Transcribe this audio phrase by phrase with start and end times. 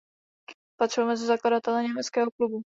[0.79, 2.61] Patřil mezi zakladatele Německého klubu.